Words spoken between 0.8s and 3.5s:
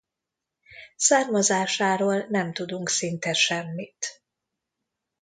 Származásáról nem tudunk szinte